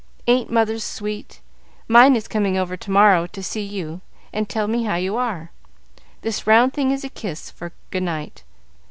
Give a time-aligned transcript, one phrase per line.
[0.25, 1.41] Ain't mothers sweet?
[1.87, 4.01] Mine is coming over to morrow to see you
[4.33, 5.51] and tell me how you are.
[6.23, 8.41] This round thing is a kiss for good night.